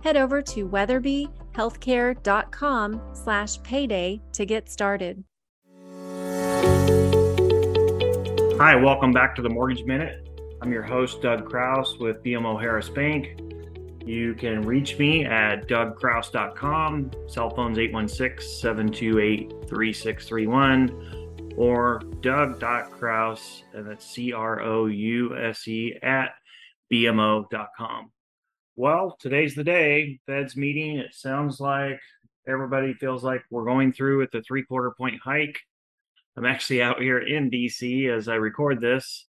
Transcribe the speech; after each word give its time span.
head 0.00 0.16
over 0.16 0.42
to 0.42 0.68
weatherbyhealthcare.com 0.68 3.00
slash 3.12 3.62
payday 3.62 4.20
to 4.32 4.44
get 4.46 4.68
started. 4.68 5.22
Hi, 8.58 8.74
welcome 8.74 9.12
back 9.12 9.36
to 9.36 9.42
the 9.42 9.48
Mortgage 9.48 9.84
Minute. 9.84 10.28
I'm 10.60 10.72
your 10.72 10.82
host, 10.82 11.22
Doug 11.22 11.48
Crouse 11.48 11.96
with 11.98 12.20
BMO 12.24 12.60
Harris 12.60 12.88
Bank. 12.88 13.40
You 14.04 14.34
can 14.34 14.62
reach 14.62 14.98
me 14.98 15.24
at 15.24 15.68
dougcrouse.com, 15.68 17.12
cell 17.28 17.50
phones 17.50 17.78
816 17.78 18.60
728 18.60 19.50
3631, 19.68 21.54
or 21.56 22.02
doug.crouse, 22.20 23.62
and 23.74 23.88
that's 23.88 24.04
C 24.06 24.32
R 24.32 24.60
O 24.60 24.86
U 24.86 25.36
S 25.36 25.68
E, 25.68 25.96
at 26.02 26.32
bmo.com. 26.92 28.10
Well, 28.78 29.16
today's 29.18 29.56
the 29.56 29.64
day. 29.64 30.20
Fed's 30.24 30.56
meeting. 30.56 30.98
It 30.98 31.12
sounds 31.12 31.58
like 31.58 31.98
everybody 32.46 32.94
feels 32.94 33.24
like 33.24 33.42
we're 33.50 33.64
going 33.64 33.92
through 33.92 34.18
with 34.18 34.30
the 34.30 34.40
three 34.40 34.62
quarter 34.62 34.92
point 34.96 35.20
hike. 35.20 35.58
I'm 36.36 36.46
actually 36.46 36.80
out 36.80 37.02
here 37.02 37.18
in 37.18 37.50
DC 37.50 38.08
as 38.08 38.28
I 38.28 38.36
record 38.36 38.80
this. 38.80 39.26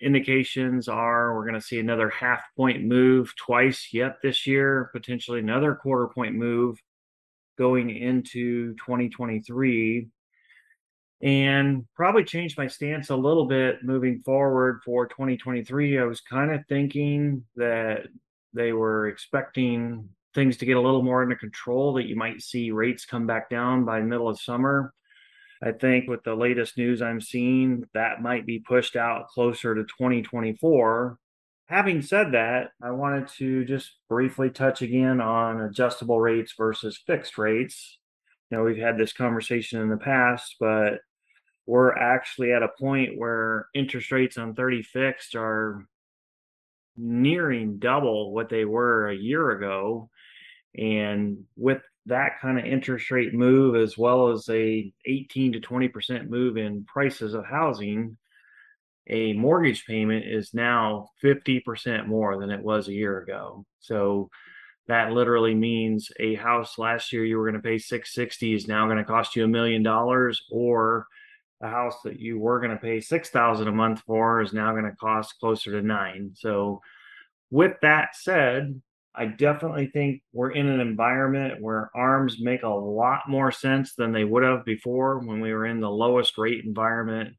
Indications 0.00 0.86
are 0.86 1.34
we're 1.34 1.42
going 1.42 1.60
to 1.60 1.60
see 1.60 1.80
another 1.80 2.08
half 2.08 2.40
point 2.56 2.84
move 2.84 3.34
twice 3.34 3.88
yet 3.92 4.18
this 4.22 4.46
year, 4.46 4.90
potentially 4.92 5.40
another 5.40 5.74
quarter 5.74 6.06
point 6.06 6.36
move 6.36 6.80
going 7.58 7.90
into 7.90 8.74
2023 8.74 10.06
and 11.20 11.84
probably 11.96 12.22
change 12.22 12.56
my 12.56 12.68
stance 12.68 13.10
a 13.10 13.16
little 13.16 13.46
bit 13.46 13.82
moving 13.82 14.22
forward 14.24 14.82
for 14.84 15.08
2023. 15.08 15.98
I 15.98 16.04
was 16.04 16.20
kind 16.20 16.52
of 16.52 16.64
thinking 16.68 17.44
that 17.56 18.06
they 18.52 18.72
were 18.72 19.08
expecting 19.08 20.08
things 20.34 20.56
to 20.58 20.66
get 20.66 20.76
a 20.76 20.80
little 20.80 21.02
more 21.02 21.22
under 21.22 21.36
control, 21.36 21.94
that 21.94 22.06
you 22.06 22.16
might 22.16 22.42
see 22.42 22.70
rates 22.70 23.04
come 23.04 23.26
back 23.26 23.50
down 23.50 23.84
by 23.84 24.00
the 24.00 24.06
middle 24.06 24.28
of 24.28 24.40
summer. 24.40 24.92
I 25.62 25.72
think 25.72 26.08
with 26.08 26.22
the 26.22 26.34
latest 26.34 26.78
news 26.78 27.02
I'm 27.02 27.20
seeing, 27.20 27.84
that 27.94 28.22
might 28.22 28.46
be 28.46 28.60
pushed 28.60 28.94
out 28.94 29.28
closer 29.28 29.74
to 29.74 29.82
2024. 29.82 31.18
Having 31.66 32.02
said 32.02 32.32
that, 32.32 32.70
I 32.82 32.92
wanted 32.92 33.28
to 33.38 33.64
just 33.64 33.90
briefly 34.08 34.50
touch 34.50 34.80
again 34.80 35.20
on 35.20 35.60
adjustable 35.60 36.20
rates 36.20 36.54
versus 36.56 37.02
fixed 37.06 37.36
rates. 37.36 37.98
You 38.50 38.56
know, 38.56 38.64
we've 38.64 38.78
had 38.78 38.96
this 38.96 39.12
conversation 39.12 39.80
in 39.80 39.88
the 39.88 39.96
past, 39.96 40.56
but 40.60 41.00
we're 41.66 41.94
actually 41.94 42.52
at 42.52 42.62
a 42.62 42.70
point 42.80 43.18
where 43.18 43.66
interest 43.74 44.10
rates 44.10 44.38
on 44.38 44.54
30 44.54 44.82
fixed 44.82 45.34
are 45.34 45.86
nearing 46.98 47.78
double 47.78 48.32
what 48.32 48.48
they 48.48 48.64
were 48.64 49.08
a 49.08 49.16
year 49.16 49.50
ago. 49.50 50.10
And 50.76 51.44
with 51.56 51.82
that 52.06 52.40
kind 52.40 52.58
of 52.58 52.64
interest 52.64 53.10
rate 53.10 53.34
move, 53.34 53.76
as 53.76 53.96
well 53.96 54.28
as 54.28 54.48
a 54.48 54.92
18 55.06 55.52
to 55.52 55.60
20% 55.60 56.28
move 56.28 56.56
in 56.56 56.84
prices 56.84 57.34
of 57.34 57.44
housing, 57.46 58.16
a 59.08 59.32
mortgage 59.32 59.86
payment 59.86 60.26
is 60.26 60.52
now 60.52 61.08
50% 61.22 62.06
more 62.06 62.38
than 62.38 62.50
it 62.50 62.62
was 62.62 62.88
a 62.88 62.92
year 62.92 63.18
ago. 63.22 63.64
So 63.80 64.28
that 64.86 65.12
literally 65.12 65.54
means 65.54 66.10
a 66.18 66.34
house 66.34 66.78
last 66.78 67.12
year 67.12 67.24
you 67.24 67.38
were 67.38 67.50
going 67.50 67.60
to 67.60 67.66
pay 67.66 67.78
660 67.78 68.54
is 68.54 68.68
now 68.68 68.86
going 68.86 68.98
to 68.98 69.04
cost 69.04 69.36
you 69.36 69.44
a 69.44 69.48
million 69.48 69.82
dollars 69.82 70.42
or 70.50 71.06
a 71.60 71.68
house 71.68 71.96
that 72.04 72.20
you 72.20 72.38
were 72.38 72.60
going 72.60 72.70
to 72.70 72.76
pay 72.76 73.00
6000 73.00 73.68
a 73.68 73.72
month 73.72 74.02
for 74.06 74.40
is 74.40 74.52
now 74.52 74.72
going 74.72 74.84
to 74.84 74.96
cost 74.96 75.38
closer 75.40 75.72
to 75.72 75.82
9. 75.82 76.32
So 76.34 76.80
with 77.50 77.72
that 77.82 78.14
said, 78.14 78.80
I 79.14 79.26
definitely 79.26 79.86
think 79.86 80.22
we're 80.32 80.52
in 80.52 80.68
an 80.68 80.80
environment 80.80 81.60
where 81.60 81.90
arms 81.94 82.36
make 82.40 82.62
a 82.62 82.68
lot 82.68 83.22
more 83.28 83.50
sense 83.50 83.94
than 83.94 84.12
they 84.12 84.24
would 84.24 84.44
have 84.44 84.64
before 84.64 85.18
when 85.18 85.40
we 85.40 85.52
were 85.52 85.66
in 85.66 85.80
the 85.80 85.90
lowest 85.90 86.38
rate 86.38 86.64
environment 86.64 87.34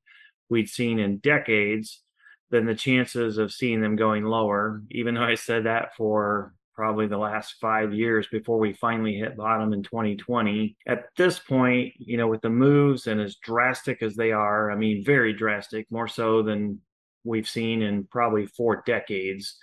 we'd 0.50 0.70
seen 0.70 1.00
in 1.00 1.20
decades 1.20 2.02
than 2.50 2.66
the 2.66 2.76
chances 2.76 3.38
of 3.38 3.54
seeing 3.54 3.82
them 3.82 3.96
going 3.96 4.26
lower, 4.26 4.82
even 4.92 5.16
though 5.16 5.24
I 5.24 5.36
said 5.36 5.66
that 5.66 5.96
for 5.96 6.54
probably 6.74 7.08
the 7.08 7.18
last 7.18 7.56
five 7.62 7.94
years 7.94 8.28
before 8.32 8.58
we 8.58 8.74
finally 8.74 9.16
hit 9.16 9.38
bottom 9.38 9.74
in 9.74 9.84
2020. 9.84 10.76
At 10.88 11.06
this 11.18 11.38
point, 11.38 11.94
you 11.98 12.18
know, 12.18 12.28
with 12.28 12.42
the 12.42 12.50
moves 12.50 13.08
and 13.08 13.22
as 13.22 13.36
drastic 13.36 14.02
as 14.02 14.16
they 14.16 14.32
are, 14.32 14.72
I 14.72 14.76
mean, 14.76 15.04
very 15.04 15.34
drastic, 15.34 15.92
more 15.92 16.08
so 16.08 16.42
than 16.42 16.80
we've 17.24 17.48
seen 17.48 17.82
in 17.82 18.06
probably 18.06 18.48
four 18.48 18.82
decades 18.86 19.58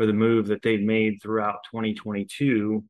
for 0.00 0.06
the 0.06 0.12
move 0.14 0.46
that 0.46 0.62
they've 0.62 0.80
made 0.80 1.20
throughout 1.20 1.58
2022 1.70 2.82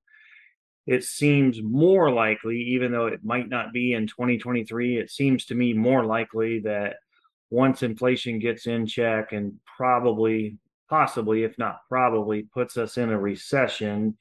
it 0.86 1.02
seems 1.02 1.60
more 1.60 2.08
likely 2.08 2.56
even 2.56 2.92
though 2.92 3.08
it 3.08 3.24
might 3.24 3.48
not 3.48 3.72
be 3.72 3.94
in 3.94 4.06
2023 4.06 4.96
it 4.96 5.10
seems 5.10 5.44
to 5.44 5.56
me 5.56 5.72
more 5.72 6.04
likely 6.04 6.60
that 6.60 6.98
once 7.50 7.82
inflation 7.82 8.38
gets 8.38 8.68
in 8.68 8.86
check 8.86 9.32
and 9.32 9.52
probably 9.76 10.56
possibly 10.88 11.42
if 11.42 11.58
not 11.58 11.78
probably 11.88 12.44
puts 12.54 12.76
us 12.76 12.96
in 12.96 13.10
a 13.10 13.18
recession 13.18 14.16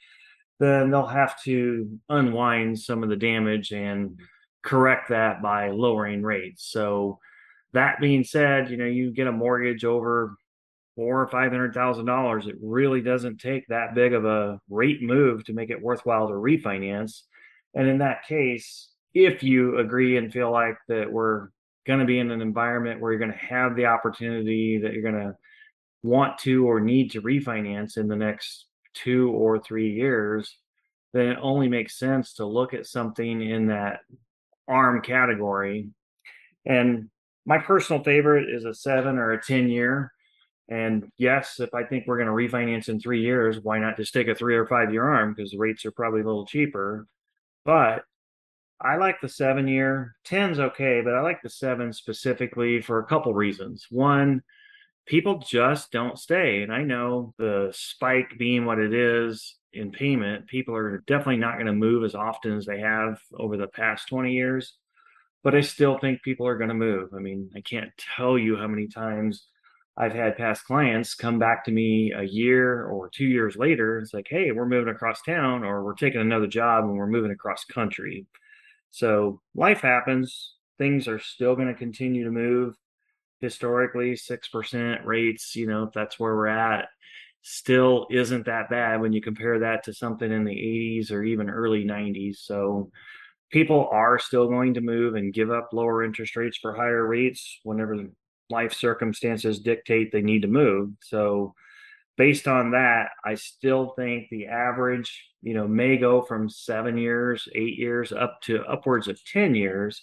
then 0.58 0.90
they'll 0.90 1.06
have 1.06 1.40
to 1.44 1.96
unwind 2.10 2.80
some 2.80 3.04
of 3.04 3.10
the 3.10 3.16
damage 3.16 3.72
and 3.72 4.20
correct 4.64 5.10
that 5.10 5.44
by 5.44 5.70
lowering 5.70 6.24
rates. 6.24 6.72
So 6.72 7.20
that 7.74 8.02
being 8.02 8.24
said 8.24 8.72
you 8.72 8.78
know 8.78 8.86
you 8.86 9.12
get 9.12 9.28
a 9.28 9.32
mortgage 9.32 9.86
over 9.86 10.39
four 11.00 11.22
or 11.22 11.28
five 11.30 11.50
hundred 11.50 11.74
thousand 11.74 12.06
dollars, 12.06 12.46
it 12.46 12.56
really 12.62 13.00
doesn't 13.00 13.38
take 13.38 13.66
that 13.68 13.96
big 13.96 14.12
of 14.12 14.26
a 14.26 14.60
rate 14.70 15.02
move 15.02 15.46
to 15.46 15.54
make 15.54 15.70
it 15.70 15.82
worthwhile 15.82 16.28
to 16.28 16.34
refinance. 16.34 17.22
And 17.74 17.88
in 17.88 18.00
that 18.00 18.26
case, 18.28 18.90
if 19.14 19.42
you 19.42 19.78
agree 19.78 20.18
and 20.18 20.30
feel 20.30 20.52
like 20.52 20.76
that 20.90 21.10
we're 21.10 21.48
going 21.88 22.02
to 22.02 22.06
be 22.06 22.20
in 22.20 22.32
an 22.32 22.42
environment 22.42 23.00
where 23.00 23.14
you're 23.14 23.20
going 23.20 23.32
to 23.32 23.38
have 23.38 23.78
the 23.78 23.86
opportunity 23.86 24.78
that 24.80 24.92
you're 24.92 25.10
going 25.10 25.24
to 25.24 25.38
want 26.04 26.38
to 26.40 26.68
or 26.68 26.82
need 26.82 27.12
to 27.12 27.22
refinance 27.22 27.96
in 27.96 28.10
the 28.10 28.16
next 28.18 28.66
two 28.94 29.32
or 29.32 29.58
three 29.58 29.94
years, 29.94 30.54
then 31.14 31.28
it 31.28 31.40
only 31.42 31.70
makes 31.70 31.98
sense 31.98 32.34
to 32.34 32.46
look 32.46 32.74
at 32.74 32.86
something 32.86 33.42
in 33.42 33.68
that 33.68 34.02
arm 34.68 35.02
category. 35.02 35.92
And 36.66 37.10
my 37.46 37.58
personal 37.58 38.04
favorite 38.04 38.54
is 38.54 38.66
a 38.66 38.74
seven 38.74 39.18
or 39.18 39.32
a 39.32 39.42
10 39.42 39.70
year. 39.70 40.12
And 40.70 41.12
yes, 41.18 41.60
if 41.60 41.74
I 41.74 41.84
think 41.84 42.06
we're 42.06 42.24
going 42.24 42.28
to 42.28 42.34
refinance 42.58 42.90
in 42.90 43.00
three 43.00 43.22
years, 43.22 43.60
why 43.60 43.80
not 43.80 43.98
just 43.98 44.14
take 44.14 44.28
a 44.28 44.36
three 44.36 44.56
or 44.56 44.68
five 44.68 44.94
year 44.94 45.04
arm 45.04 45.34
because 45.34 45.52
the 45.52 45.58
rates 45.58 45.84
are 45.86 45.92
probably 45.92 46.22
a 46.22 46.26
little 46.26 46.46
cheaper. 46.46 47.08
But 47.66 48.04
I 48.80 48.98
like 48.98 49.20
the 49.20 49.30
seven 49.30 49.68
year. 49.68 50.16
Ten's 50.24 50.60
okay, 50.60 51.02
but 51.04 51.16
I 51.16 51.22
like 51.22 51.42
the 51.42 51.50
seven 51.50 51.92
specifically 51.92 52.82
for 52.82 53.00
a 53.00 53.06
couple 53.06 53.34
reasons. 53.34 53.88
One, 53.90 54.44
people 55.08 55.40
just 55.40 55.92
don't 55.92 56.20
stay. 56.20 56.62
And 56.62 56.72
I 56.72 56.84
know 56.84 57.34
the 57.40 57.72
spike 57.74 58.38
being 58.38 58.66
what 58.66 58.78
it 58.80 58.94
is 58.94 59.56
in 59.74 59.92
payment, 59.92 60.48
people 60.48 60.76
are 60.76 61.00
definitely 61.08 61.38
not 61.38 61.56
going 61.56 61.66
to 61.66 61.74
move 61.74 62.04
as 62.04 62.16
often 62.16 62.56
as 62.56 62.66
they 62.66 62.80
have 62.80 63.20
over 63.38 63.58
the 63.58 63.68
past 63.68 64.08
20 64.08 64.34
years. 64.34 64.76
But 65.44 65.56
I 65.56 65.62
still 65.62 65.98
think 65.98 66.22
people 66.22 66.48
are 66.48 66.58
going 66.58 66.70
to 66.70 66.76
move. 66.76 67.10
I 67.16 67.20
mean, 67.20 67.50
I 67.56 67.62
can't 67.62 67.92
tell 68.16 68.38
you 68.38 68.56
how 68.56 68.68
many 68.68 68.88
times 68.88 69.48
I've 70.00 70.14
had 70.14 70.38
past 70.38 70.64
clients 70.64 71.14
come 71.14 71.40
back 71.40 71.66
to 71.66 71.72
me 71.72 72.14
a 72.16 72.24
year 72.24 72.86
or 72.86 73.10
two 73.10 73.26
years 73.26 73.58
later. 73.58 74.00
It's 74.00 74.14
like, 74.14 74.28
hey, 74.30 74.52
we're 74.52 74.66
moving 74.66 74.94
across 74.94 75.22
town, 75.22 75.66
or 75.66 75.84
we're 75.84 75.94
taking 75.94 76.22
another 76.22 76.48
job 76.48 76.86
and 76.86 76.96
we're 76.98 77.06
moving 77.06 77.32
across 77.32 77.66
country. 77.66 78.26
So 78.92 79.42
life 79.54 79.82
happens. 79.82 80.56
Things 80.78 81.10
are 81.10 81.20
still 81.20 81.56
going 81.56 81.68
to 81.68 81.74
continue 81.74 82.24
to 82.24 82.32
move. 82.32 82.76
Historically, 83.42 84.14
6% 84.14 85.06
rates, 85.06 85.56
you 85.56 85.68
know, 85.68 85.92
that's 85.94 86.18
where 86.18 86.36
we're 86.36 86.48
at, 86.48 86.88
still 87.42 88.08
isn't 88.10 88.46
that 88.46 88.70
bad 88.70 89.00
when 89.02 89.14
you 89.14 89.22
compare 89.22 89.60
that 89.60 89.84
to 89.84 89.94
something 89.94 90.32
in 90.32 90.44
the 90.44 90.52
80s 90.52 91.12
or 91.12 91.24
even 91.24 91.50
early 91.50 91.86
90s. 91.86 92.38
So 92.38 92.92
people 93.52 93.90
are 93.92 94.20
still 94.20 94.48
going 94.48 94.74
to 94.76 94.82
move 94.82 95.16
and 95.16 95.34
give 95.34 95.52
up 95.52 95.70
lower 95.72 96.04
interest 96.04 96.36
rates 96.36 96.58
for 96.58 96.74
higher 96.74 97.06
rates 97.06 97.60
whenever 97.64 97.96
life 98.50 98.74
circumstances 98.74 99.60
dictate 99.60 100.12
they 100.12 100.22
need 100.22 100.42
to 100.42 100.48
move. 100.48 100.92
So 101.02 101.54
based 102.18 102.48
on 102.48 102.72
that, 102.72 103.12
I 103.24 103.36
still 103.36 103.94
think 103.96 104.28
the 104.30 104.48
average, 104.48 105.26
you 105.42 105.54
know, 105.54 105.68
may 105.68 105.98
go 105.98 106.22
from 106.22 106.50
seven 106.50 106.98
years, 106.98 107.48
eight 107.56 107.78
years 107.78 108.12
up 108.12 108.42
to 108.44 108.64
upwards 108.66 109.08
of 109.08 109.24
10 109.24 109.56
years. 109.56 110.02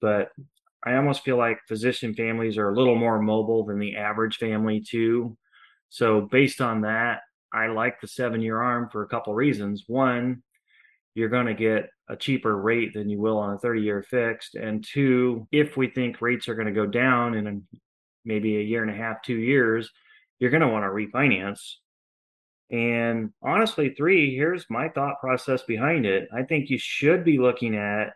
But 0.00 0.30
I 0.84 0.94
almost 0.94 1.24
feel 1.24 1.36
like 1.36 1.58
physician 1.66 2.14
families 2.14 2.58
are 2.58 2.70
a 2.70 2.74
little 2.74 2.96
more 2.96 3.20
mobile 3.20 3.64
than 3.64 3.78
the 3.78 3.96
average 3.96 4.36
family, 4.36 4.80
too. 4.80 5.36
So, 5.90 6.22
based 6.22 6.60
on 6.60 6.82
that, 6.82 7.20
I 7.52 7.66
like 7.66 8.00
the 8.00 8.08
seven 8.08 8.40
year 8.40 8.60
arm 8.60 8.88
for 8.90 9.02
a 9.02 9.08
couple 9.08 9.34
reasons. 9.34 9.84
One, 9.86 10.42
you're 11.14 11.28
going 11.28 11.46
to 11.46 11.54
get 11.54 11.90
a 12.08 12.16
cheaper 12.16 12.56
rate 12.56 12.94
than 12.94 13.08
you 13.08 13.20
will 13.20 13.38
on 13.38 13.54
a 13.54 13.58
30 13.58 13.82
year 13.82 14.02
fixed. 14.02 14.54
And 14.54 14.84
two, 14.84 15.46
if 15.52 15.76
we 15.76 15.88
think 15.88 16.20
rates 16.20 16.48
are 16.48 16.54
going 16.54 16.66
to 16.66 16.72
go 16.72 16.86
down 16.86 17.34
in 17.34 17.62
maybe 18.24 18.56
a 18.56 18.62
year 18.62 18.82
and 18.82 18.90
a 18.90 18.96
half, 18.96 19.22
two 19.22 19.36
years, 19.36 19.90
you're 20.38 20.50
going 20.50 20.62
to 20.62 20.68
want 20.68 20.84
to 20.84 20.88
refinance. 20.88 21.74
And 22.70 23.30
honestly, 23.42 23.90
three, 23.90 24.34
here's 24.34 24.64
my 24.70 24.88
thought 24.88 25.20
process 25.20 25.62
behind 25.62 26.06
it. 26.06 26.28
I 26.34 26.42
think 26.42 26.70
you 26.70 26.78
should 26.78 27.24
be 27.24 27.38
looking 27.38 27.76
at 27.76 28.14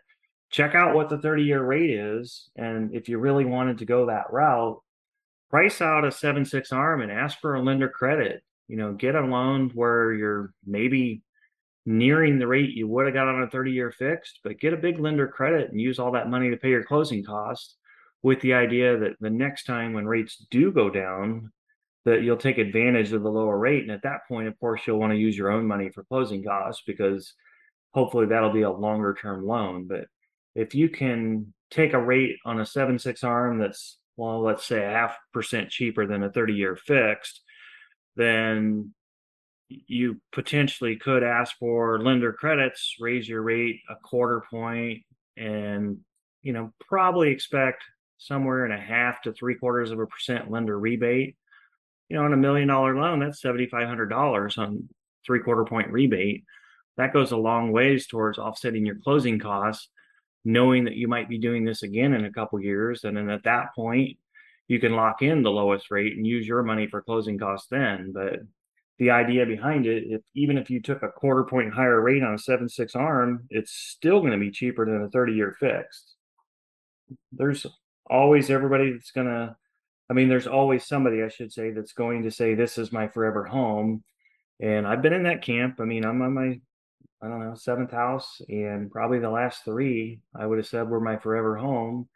check 0.49 0.75
out 0.75 0.95
what 0.95 1.09
the 1.09 1.17
30 1.17 1.43
year 1.43 1.63
rate 1.63 1.91
is. 1.91 2.49
And 2.55 2.93
if 2.93 3.09
you 3.09 3.19
really 3.19 3.45
wanted 3.45 3.77
to 3.79 3.85
go 3.85 4.07
that 4.07 4.31
route, 4.31 4.81
price 5.49 5.81
out 5.81 6.05
a 6.05 6.11
7 6.11 6.45
6 6.45 6.71
arm 6.71 7.01
and 7.01 7.11
ask 7.11 7.39
for 7.39 7.55
a 7.55 7.61
lender 7.61 7.89
credit. 7.89 8.41
You 8.67 8.77
know, 8.77 8.93
get 8.93 9.15
a 9.15 9.21
loan 9.21 9.71
where 9.73 10.13
you're 10.13 10.53
maybe 10.65 11.21
nearing 11.87 12.37
the 12.37 12.45
rate 12.45 12.71
you 12.71 12.85
would 12.85 13.05
have 13.05 13.13
got 13.13 13.29
on 13.29 13.41
a 13.41 13.49
30 13.49 13.71
year 13.71 13.91
fixed, 13.91 14.41
but 14.43 14.59
get 14.59 14.73
a 14.73 14.77
big 14.77 14.99
lender 14.99 15.25
credit 15.25 15.71
and 15.71 15.79
use 15.79 15.99
all 15.99 16.11
that 16.11 16.29
money 16.29 16.49
to 16.49 16.57
pay 16.57 16.69
your 16.69 16.83
closing 16.83 17.23
costs 17.23 17.77
with 18.21 18.41
the 18.41 18.53
idea 18.53 18.97
that 18.97 19.13
the 19.21 19.29
next 19.29 19.63
time 19.63 19.93
when 19.93 20.05
rates 20.05 20.45
do 20.51 20.69
go 20.69 20.89
down, 20.89 21.49
that 22.03 22.23
you'll 22.23 22.35
take 22.35 22.57
advantage 22.57 23.13
of 23.13 23.23
the 23.23 23.31
lower 23.31 23.57
rate. 23.57 23.83
And 23.83 23.91
at 23.91 24.03
that 24.03 24.27
point, 24.27 24.49
of 24.49 24.59
course, 24.59 24.81
you'll 24.85 24.99
want 24.99 25.13
to 25.13 25.17
use 25.17 25.37
your 25.37 25.49
own 25.49 25.65
money 25.65 25.89
for 25.89 26.03
closing 26.03 26.43
costs 26.43 26.83
because 26.85 27.33
hopefully 27.93 28.25
that'll 28.25 28.51
be 28.51 28.63
a 28.63 28.69
longer 28.69 29.13
term 29.13 29.45
loan. 29.45 29.87
But 29.87 30.07
if 30.55 30.75
you 30.75 30.89
can 30.89 31.53
take 31.71 31.93
a 31.93 32.01
rate 32.01 32.35
on 32.45 32.59
a 32.59 32.65
7 32.65 32.99
6 32.99 33.23
arm 33.23 33.59
that's, 33.59 33.97
well, 34.17 34.41
let's 34.41 34.65
say 34.65 34.83
a 34.83 34.89
half 34.89 35.15
percent 35.31 35.69
cheaper 35.69 36.05
than 36.05 36.23
a 36.23 36.29
30 36.29 36.53
year 36.53 36.75
fixed, 36.75 37.41
then 38.17 38.93
you 39.69 40.21
potentially 40.31 40.95
could 40.95 41.23
ask 41.23 41.57
for 41.57 41.99
lender 41.99 42.33
credits, 42.33 42.95
raise 42.99 43.27
your 43.27 43.41
rate 43.41 43.81
a 43.89 43.95
quarter 43.95 44.43
point, 44.49 45.03
and 45.35 45.99
you 46.41 46.53
know 46.53 46.71
probably 46.87 47.29
expect 47.29 47.83
somewhere 48.17 48.65
in 48.65 48.71
a 48.71 48.79
half 48.79 49.21
to 49.21 49.33
three 49.33 49.55
quarters 49.55 49.91
of 49.91 49.99
a 49.99 50.07
percent 50.07 50.49
lender 50.49 50.79
rebate 50.79 51.35
you 52.09 52.15
know, 52.15 52.23
on 52.23 52.33
a 52.33 52.37
million 52.37 52.67
dollar 52.67 52.95
loan, 52.95 53.19
that's 53.19 53.41
$7,500 53.41 54.57
on 54.57 54.89
three 55.25 55.39
quarter 55.39 55.65
point 55.65 55.91
rebate. 55.91 56.43
That 56.97 57.13
goes 57.13 57.31
a 57.31 57.37
long 57.37 57.71
ways 57.71 58.07
towards 58.07 58.39
offsetting 58.39 58.85
your 58.85 58.97
closing 59.03 59.39
costs, 59.39 59.89
knowing 60.45 60.85
that 60.85 60.95
you 60.95 61.07
might 61.07 61.29
be 61.29 61.37
doing 61.37 61.65
this 61.65 61.83
again 61.83 62.13
in 62.13 62.25
a 62.25 62.31
couple 62.31 62.59
years. 62.59 63.03
And 63.03 63.15
then 63.15 63.29
at 63.29 63.43
that 63.43 63.75
point, 63.75 64.17
you 64.67 64.79
can 64.79 64.95
lock 64.95 65.21
in 65.21 65.43
the 65.43 65.51
lowest 65.51 65.91
rate 65.91 66.15
and 66.17 66.25
use 66.25 66.47
your 66.47 66.63
money 66.63 66.87
for 66.87 67.01
closing 67.01 67.37
costs 67.37 67.67
then. 67.69 68.11
But 68.13 68.39
the 68.99 69.11
idea 69.11 69.45
behind 69.45 69.85
it, 69.85 70.03
if 70.07 70.21
even 70.33 70.57
if 70.57 70.69
you 70.69 70.81
took 70.81 71.03
a 71.03 71.09
quarter 71.09 71.43
point 71.43 71.73
higher 71.73 72.01
rate 72.01 72.23
on 72.23 72.33
a 72.33 72.39
seven 72.39 72.67
six 72.67 72.95
arm, 72.95 73.45
it's 73.49 73.71
still 73.71 74.19
going 74.19 74.31
to 74.31 74.37
be 74.37 74.51
cheaper 74.51 74.85
than 74.85 75.03
a 75.03 75.09
30 75.09 75.33
year 75.33 75.55
fixed. 75.59 76.15
There's 77.31 77.65
always 78.09 78.49
everybody 78.49 78.91
that's 78.91 79.11
going 79.11 79.27
to 79.27 79.55
I 80.09 80.13
mean, 80.13 80.29
there's 80.29 80.47
always 80.47 80.85
somebody, 80.85 81.21
I 81.21 81.27
should 81.27 81.51
say, 81.51 81.71
that's 81.71 81.93
going 81.93 82.23
to 82.23 82.31
say, 82.31 82.55
This 82.55 82.77
is 82.77 82.91
my 82.91 83.07
forever 83.07 83.43
home. 83.43 84.03
And 84.59 84.87
I've 84.87 85.01
been 85.01 85.13
in 85.13 85.23
that 85.23 85.43
camp. 85.43 85.79
I 85.79 85.85
mean, 85.85 86.05
I'm 86.05 86.21
on 86.21 86.33
my, 86.33 86.59
I 87.21 87.27
don't 87.27 87.39
know, 87.39 87.55
seventh 87.55 87.91
house, 87.91 88.41
and 88.47 88.89
probably 88.89 89.19
the 89.19 89.29
last 89.29 89.63
three 89.65 90.21
I 90.35 90.45
would 90.45 90.57
have 90.57 90.67
said 90.67 90.89
were 90.89 90.99
my 90.99 91.17
forever 91.17 91.57
home, 91.57 92.07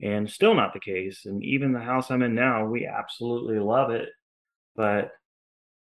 and 0.00 0.30
still 0.30 0.54
not 0.54 0.72
the 0.72 0.80
case. 0.80 1.26
And 1.26 1.42
even 1.44 1.72
the 1.72 1.80
house 1.80 2.10
I'm 2.10 2.22
in 2.22 2.34
now, 2.34 2.66
we 2.66 2.86
absolutely 2.86 3.58
love 3.58 3.90
it. 3.90 4.08
But 4.76 5.10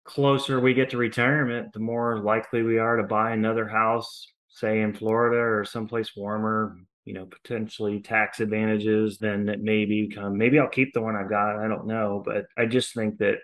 closer 0.08 0.58
we 0.60 0.74
get 0.74 0.90
to 0.90 0.96
retirement, 0.96 1.72
the 1.72 1.80
more 1.80 2.18
likely 2.18 2.62
we 2.62 2.78
are 2.78 2.96
to 2.96 3.02
buy 3.02 3.32
another 3.32 3.68
house, 3.68 4.26
say 4.48 4.80
in 4.80 4.94
Florida 4.94 5.38
or 5.38 5.64
someplace 5.64 6.16
warmer, 6.16 6.76
you 7.04 7.14
know 7.14 7.24
potentially 7.24 8.00
tax 8.00 8.40
advantages 8.40 9.16
then 9.16 9.46
that 9.46 9.60
maybe 9.62 10.08
become. 10.08 10.36
Maybe 10.36 10.58
i'll 10.58 10.68
keep 10.68 10.92
the 10.92 11.00
one 11.00 11.16
i've 11.16 11.30
got 11.30 11.56
i 11.56 11.66
don't 11.66 11.86
know 11.86 12.22
but 12.22 12.44
i 12.58 12.66
just 12.66 12.92
think 12.92 13.16
that 13.18 13.38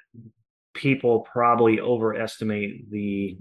people 0.75 1.20
probably 1.32 1.81
overestimate 1.81 2.90
the 2.90 3.38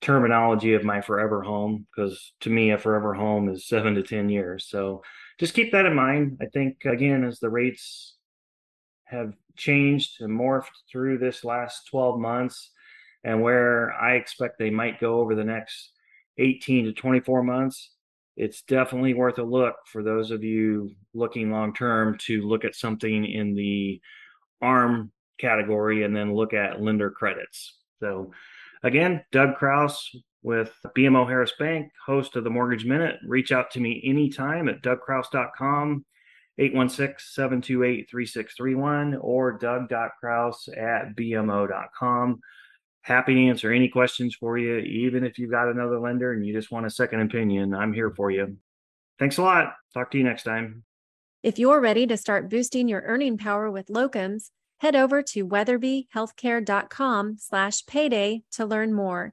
terminology 0.00 0.74
of 0.74 0.84
my 0.84 1.00
forever 1.00 1.42
home 1.42 1.86
because 1.90 2.32
to 2.40 2.50
me 2.50 2.70
a 2.70 2.78
forever 2.78 3.14
home 3.14 3.48
is 3.48 3.66
seven 3.66 3.94
to 3.94 4.02
ten 4.02 4.28
years. 4.28 4.66
So 4.68 5.02
just 5.40 5.54
keep 5.54 5.72
that 5.72 5.86
in 5.86 5.94
mind. 5.94 6.38
I 6.40 6.46
think 6.46 6.84
again 6.84 7.24
as 7.24 7.38
the 7.38 7.50
rates 7.50 8.14
have 9.08 9.34
changed 9.56 10.20
and 10.20 10.30
morphed 10.30 10.66
through 10.90 11.18
this 11.18 11.44
last 11.44 11.86
12 11.90 12.20
months 12.20 12.70
and 13.24 13.42
where 13.42 13.92
i 13.94 14.14
expect 14.14 14.58
they 14.58 14.70
might 14.70 15.00
go 15.00 15.20
over 15.20 15.34
the 15.34 15.44
next 15.44 15.92
18 16.38 16.84
to 16.86 16.92
24 16.92 17.42
months 17.42 17.90
it's 18.38 18.62
definitely 18.62 19.14
worth 19.14 19.38
a 19.38 19.42
look 19.42 19.74
for 19.86 20.04
those 20.04 20.30
of 20.30 20.44
you 20.44 20.92
looking 21.12 21.50
long 21.50 21.74
term 21.74 22.16
to 22.18 22.42
look 22.42 22.64
at 22.64 22.76
something 22.76 23.24
in 23.24 23.52
the 23.54 24.00
arm 24.62 25.10
category 25.38 26.04
and 26.04 26.14
then 26.14 26.34
look 26.34 26.52
at 26.52 26.80
lender 26.80 27.10
credits. 27.10 27.78
So, 28.00 28.30
again, 28.84 29.24
Doug 29.32 29.56
Crouse 29.56 30.14
with 30.42 30.72
BMO 30.96 31.26
Harris 31.26 31.52
Bank, 31.58 31.90
host 32.06 32.36
of 32.36 32.44
the 32.44 32.50
Mortgage 32.50 32.84
Minute. 32.84 33.16
Reach 33.26 33.50
out 33.50 33.72
to 33.72 33.80
me 33.80 34.00
anytime 34.04 34.68
at 34.68 34.82
dougcrouse.com, 34.82 36.04
816-728-3631, 36.58 39.18
or 39.20 39.52
doug.crouse 39.52 40.68
at 40.68 41.16
bmo.com 41.16 42.40
happy 43.08 43.34
to 43.34 43.46
answer 43.46 43.72
any 43.72 43.88
questions 43.88 44.34
for 44.34 44.58
you, 44.58 44.78
even 44.78 45.24
if 45.24 45.38
you've 45.38 45.50
got 45.50 45.68
another 45.68 45.98
lender 45.98 46.32
and 46.32 46.46
you 46.46 46.52
just 46.52 46.70
want 46.70 46.86
a 46.86 46.90
second 46.90 47.22
opinion. 47.22 47.74
I'm 47.74 47.92
here 47.92 48.10
for 48.10 48.30
you. 48.30 48.56
Thanks 49.18 49.38
a 49.38 49.42
lot. 49.42 49.74
Talk 49.94 50.10
to 50.12 50.18
you 50.18 50.24
next 50.24 50.44
time. 50.44 50.84
If 51.42 51.58
you're 51.58 51.80
ready 51.80 52.06
to 52.06 52.16
start 52.16 52.50
boosting 52.50 52.88
your 52.88 53.02
earning 53.02 53.38
power 53.38 53.70
with 53.70 53.86
locums, 53.86 54.50
head 54.80 54.94
over 54.94 55.22
to 55.22 55.46
weatherbyhealthcare.com 55.46 57.36
slash 57.38 57.86
payday 57.86 58.42
to 58.52 58.66
learn 58.66 58.92
more. 58.92 59.32